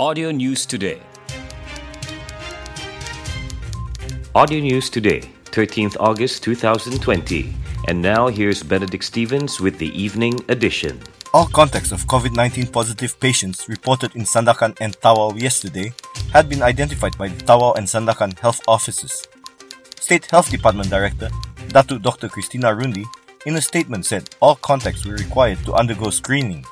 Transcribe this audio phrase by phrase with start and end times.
[0.00, 1.02] Audio News Today.
[4.32, 7.52] Audio News Today, 13th August 2020.
[7.88, 11.02] And now here's Benedict Stevens with the evening edition.
[11.34, 15.92] All contacts of COVID 19 positive patients reported in Sandakan and Tawau yesterday
[16.32, 19.26] had been identified by the Tawau and Sandakan health offices.
[19.98, 21.28] State Health Department Director
[21.74, 22.28] Datu Dr.
[22.28, 23.04] Christina Rundi
[23.46, 26.64] in a statement said all contacts were required to undergo screening.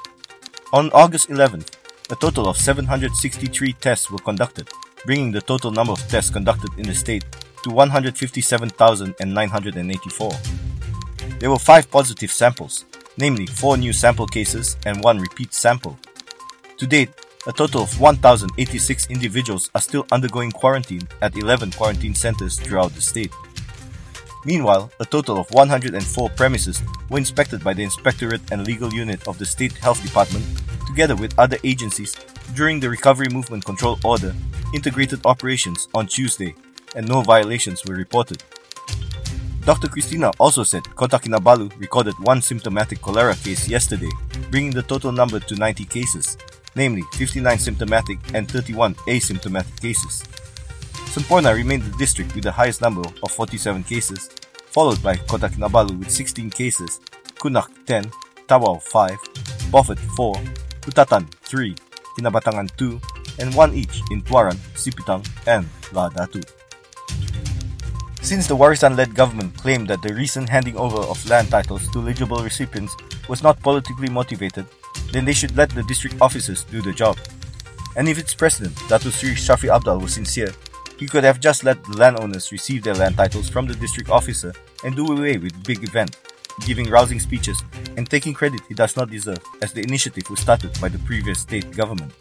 [0.73, 1.76] On August 11th,
[2.11, 4.69] a total of 763 tests were conducted,
[5.05, 7.25] bringing the total number of tests conducted in the state
[7.65, 10.33] to 157,984.
[11.41, 12.85] There were five positive samples,
[13.19, 15.99] namely four new sample cases and one repeat sample.
[16.79, 17.11] To date,
[17.49, 23.01] a total of 1,086 individuals are still undergoing quarantine at 11 quarantine centers throughout the
[23.01, 23.33] state.
[24.45, 29.39] Meanwhile, a total of 104 premises were inspected by the Inspectorate and Legal Unit of
[29.39, 30.45] the State Health Department,
[30.97, 32.17] together with other agencies,
[32.55, 34.35] during the Recovery Movement Control Order
[34.73, 36.55] integrated operations on Tuesday,
[36.95, 38.43] and no violations were reported.
[39.67, 39.89] Dr.
[39.89, 44.09] Christina also said Kota Kinabalu recorded one symptomatic cholera case yesterday,
[44.51, 46.39] bringing the total number to 90 cases,
[46.75, 50.25] namely 59 symptomatic and 31 asymptomatic cases.
[51.13, 54.31] Semporna remained the district with the highest number of 47 cases,
[54.73, 57.01] followed by Kota Kinabalu with 16 cases,
[57.35, 58.11] Kunak 10,
[58.49, 60.37] Tawau 5, Beaufort 4,
[60.87, 61.75] Kutatan 3,
[62.15, 66.47] Kinabatangan 2, and 1 each in Tuaran, Sipitang, and Lahad Datu.
[68.23, 72.43] Since the Warisan-led government claimed that the recent handing over of land titles to eligible
[72.43, 72.95] recipients
[73.29, 74.67] was not politically motivated,
[75.11, 77.19] then they should let the district officers do the job.
[77.97, 80.55] And if its president, Datu Sri Shafie Apdal, was sincere,
[80.99, 84.55] he could have just let the landowners receive their land titles from the district officer
[84.85, 86.17] and do away with big event,
[86.65, 87.63] giving rousing speeches
[87.97, 91.41] and taking credit he does not deserve as the initiative was started by the previous
[91.41, 92.13] state government.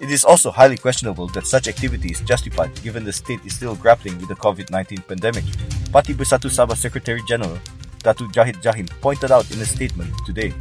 [0.00, 3.74] It is also highly questionable that such activity is justified given the state is still
[3.74, 5.44] grappling with the COVID-19 pandemic.
[5.92, 7.58] Parti Bersatu Sabah Secretary General
[7.98, 10.54] Datu Jahid Jahim pointed out in a statement today.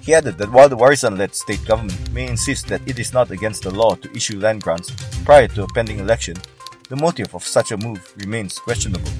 [0.00, 3.62] He added that while the Warisan-led state government may insist that it is not against
[3.62, 4.90] the law to issue land grants
[5.24, 6.36] prior to a pending election,
[6.88, 9.10] the motive of such a move remains questionable.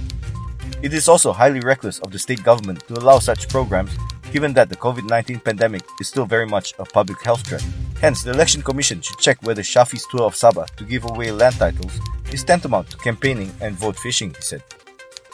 [0.82, 3.92] It is also highly reckless of the state government to allow such programs
[4.32, 7.64] given that the COVID-19 pandemic is still very much a public health threat.
[8.00, 11.56] Hence, the Election Commission should check whether Shafie's tour of Sabah to give away land
[11.56, 12.00] titles
[12.32, 14.62] is tantamount to campaigning and vote fishing, he said.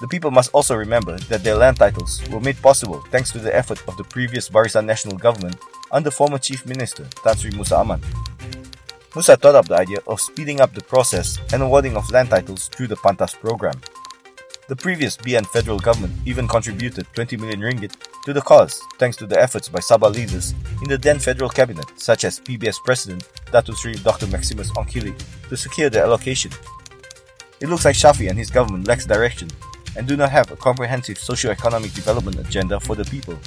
[0.01, 3.55] The people must also remember that their land titles were made possible thanks to the
[3.55, 5.57] effort of the previous Barisan national government
[5.93, 8.01] under former Chief Minister Tan Sri Musa Aman.
[9.15, 12.69] Musa thought up the idea of speeding up the process and awarding of land titles
[12.69, 13.81] through the Pantas program.
[14.69, 17.93] The previous BN federal government even contributed 20 million ringgit
[18.25, 21.87] to the cause thanks to the efforts by Sabah leaders in the then federal cabinet
[21.95, 23.23] such as PBS President
[23.53, 24.27] Datu Sri Dr.
[24.27, 25.15] Maximus Ongkili
[25.49, 26.51] to secure the allocation.
[27.61, 29.49] It looks like Shafie and his government lacks direction
[29.95, 33.39] and do not have a comprehensive socio-economic development agenda for the people.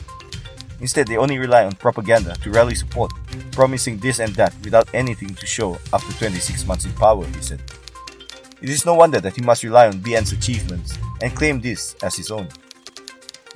[0.79, 3.12] Instead, they only rely on propaganda to rally support,
[3.52, 7.62] promising this and that without anything to show after 26 months in power, he said.
[8.62, 12.16] It is no wonder that he must rely on BN's achievements and claim this as
[12.16, 12.50] his own.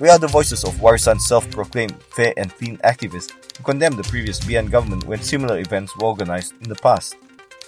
[0.00, 4.40] We are the voices of Warisan's self-proclaimed fair and clean activists who condemned the previous
[4.40, 7.16] BN government when similar events were organized in the past.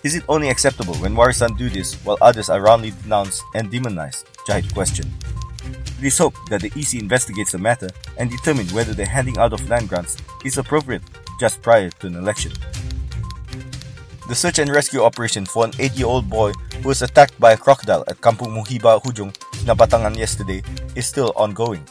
[0.02, 4.26] Is it only acceptable when Warisan do this while others are roundly denounced and demonized?
[4.48, 5.12] Jahid questioned.
[5.98, 9.52] It is hoped that the EC investigates the matter and determine whether the handing out
[9.52, 11.02] of land grants is appropriate
[11.38, 12.52] just prior to an election.
[14.28, 16.50] The search and rescue operation for an 8-year-old boy
[16.82, 19.30] who was attacked by a crocodile at Kampung Muhiba Hujung,
[19.62, 20.66] Nabatangan yesterday
[20.96, 21.86] is still ongoing.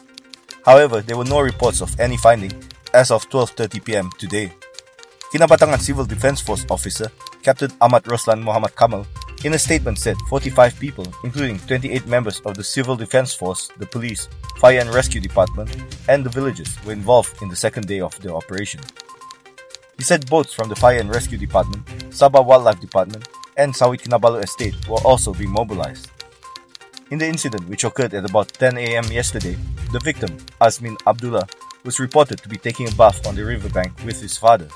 [0.66, 2.52] However, there were no reports of any finding
[2.94, 4.12] as of 12:30 p.m.
[4.20, 4.52] today.
[5.32, 7.08] Kinabatangan Civil Defense Force officer
[7.40, 9.08] Captain Ahmad Roslan Muhammad Kamal
[9.48, 13.88] in a statement said 45 people, including 28 members of the Civil Defense Force, the
[13.88, 14.28] police,
[14.60, 15.72] fire and rescue department,
[16.12, 18.82] and the villagers were involved in the second day of the operation.
[19.98, 24.44] He said boats from the Fire and Rescue Department, Sabah Wildlife Department, and Sawit Kinabalu
[24.44, 26.10] Estate were also being mobilized.
[27.12, 29.06] In the incident, which occurred at about 10 a.m.
[29.06, 29.58] yesterday,
[29.94, 31.48] the victim, Azmin Abdullah,
[31.86, 34.68] was reported to be taking a bath on the riverbank with his father.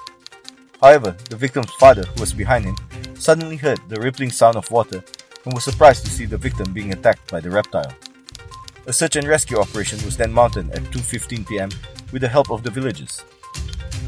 [0.80, 2.77] However, the victim's father, who was behind him,
[3.15, 5.04] suddenly heard the rippling sound of water
[5.44, 7.92] and was surprised to see the victim being attacked by the reptile.
[8.88, 11.69] A search and rescue operation was then mounted at 2:15 p.m.
[12.13, 13.22] with the help of the villagers.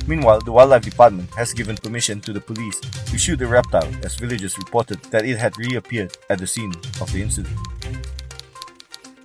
[0.07, 4.15] Meanwhile, the Wildlife Department has given permission to the police to shoot the reptile as
[4.15, 7.55] villagers reported that it had reappeared at the scene of the incident.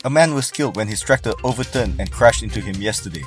[0.04, 3.24] A man was killed when his tractor overturned and crashed into him yesterday.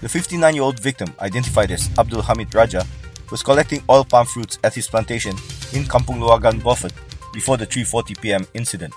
[0.00, 2.86] The 59-year-old victim, identified as Abdul Hamid Raja,
[3.30, 5.32] was collecting oil palm fruits at his plantation
[5.72, 6.92] in Kampung Luagan, Beaufort,
[7.32, 8.94] before the 3.40 pm incident.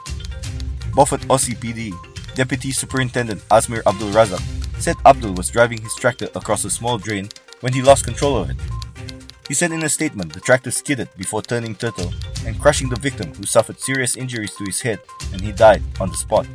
[0.96, 1.94] Beaufort OCPD
[2.36, 4.42] Deputy Superintendent Azmir Abdul Razak
[4.82, 7.28] said Abdul was driving his tractor across a small drain
[7.62, 8.58] when he lost control of it.
[9.48, 12.14] He said in a statement the tractor skidded before turning turtle
[12.46, 15.00] and crushing the victim who suffered serious injuries to his head
[15.34, 16.48] and he died on the spot.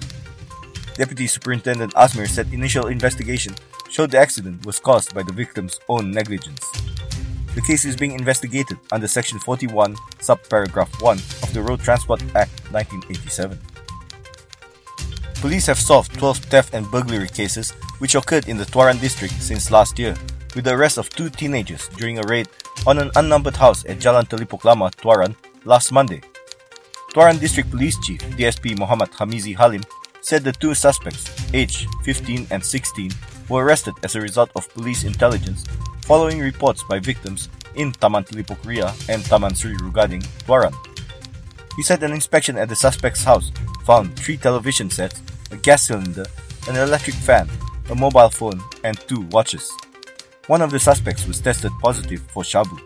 [0.94, 3.54] Deputy Superintendent Azmir said initial investigation
[3.90, 6.64] showed the accident was caused by the victim's own negligence.
[7.54, 12.52] The case is being investigated under Section 41, subparagraph 1 of the Road Transport Act
[12.72, 13.58] 1987.
[15.40, 19.70] Police have solved 12 theft and burglary cases which occurred in the Tuaran district since
[19.70, 20.16] last year,
[20.54, 22.48] with the arrest of two teenagers during a raid
[22.87, 25.34] on an unnumbered house at Jalan Telipok Lama, Tuaran,
[25.64, 26.20] last Monday.
[27.12, 29.82] Tuaran District Police Chief DSP Muhammad Hamizi Halim
[30.20, 33.10] said the two suspects, aged 15 and 16,
[33.48, 35.64] were arrested as a result of police intelligence
[36.02, 40.75] following reports by victims in Taman Telipok Ria and Taman Sri Rugading, Tuaran.
[41.76, 43.52] He said an inspection at the suspect's house
[43.84, 46.26] found three television sets, a gas cylinder,
[46.69, 47.49] an electric fan,
[47.90, 49.70] a mobile phone, and two watches.
[50.48, 52.78] One of the suspects was tested positive for Shabu.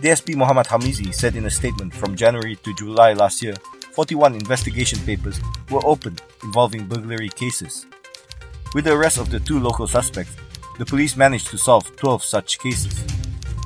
[0.00, 3.54] DSP Muhammad Hamizi said in a statement from January to July last year,
[3.92, 5.38] 41 investigation papers
[5.70, 7.84] were opened involving burglary cases.
[8.74, 10.34] With the arrest of the two local suspects,
[10.78, 13.04] the police managed to solve 12 such cases.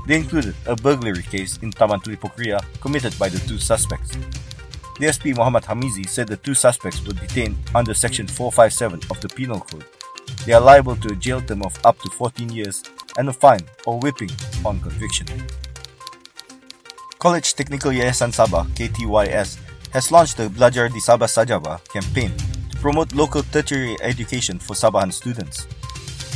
[0.09, 4.11] They included a burglary case in Taman Telipok Ria committed by the two suspects.
[4.99, 9.61] DSP Muhammad Hamizi said the two suspects were detained under Section 457 of the Penal
[9.61, 9.85] Code.
[10.47, 12.83] They are liable to a jail term of up to 14 years
[13.19, 14.31] and a fine or whipping
[14.65, 15.27] on conviction.
[17.19, 19.59] College Technical Yayasan Sabah KTYS
[19.93, 22.33] has launched the Belajar di Sabah Sajaba campaign
[22.69, 25.67] to promote local tertiary education for Sabahan students.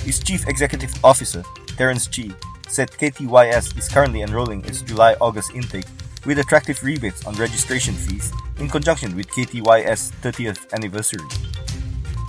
[0.06, 1.44] Its Chief Executive Officer,
[1.76, 2.32] Terence Chi,
[2.68, 5.84] said KTYS is currently enrolling its July-August intake
[6.24, 11.26] with attractive rebates on registration fees in conjunction with KTYS 30th anniversary.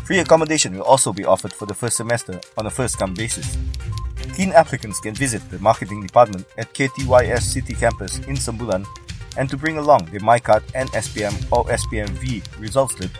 [0.06, 3.58] Free accommodation will also be offered for the first semester on a first-come basis.
[4.40, 8.88] Keen applicants can visit the marketing department at KTYS City Campus in Sembulan
[9.36, 13.12] and to bring along the MyKad and SPM or SPMV results slip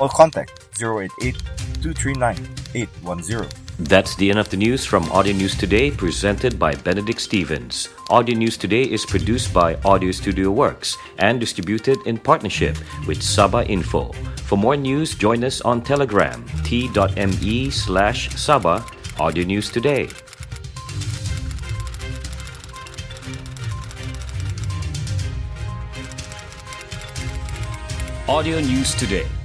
[0.00, 1.38] or contact 088
[1.78, 2.34] 239
[2.74, 3.46] 810.
[3.86, 7.88] That's the end of the news from Audio News Today, presented by Benedict Stevens.
[8.10, 12.74] Audio News Today is produced by Audio Studio Works and distributed in partnership
[13.06, 14.10] with Sabah Info.
[14.50, 18.82] For more news, join us on Telegram, t.me slash Sabah
[19.20, 20.10] Audio News Today.
[28.26, 29.43] Audio News Today